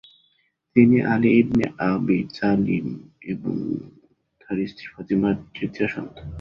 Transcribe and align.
তিনি 0.75 0.97
Ali 1.13 1.29
ibn 1.41 1.65
Abi 1.89 2.17
Talib 2.35 2.85
এবং 3.23 3.55
তার 4.41 4.57
স্ত্রী 4.69 4.85
ফাতিমার 4.93 5.35
তৃতীয় 5.55 5.87
সন্তান। 5.95 6.27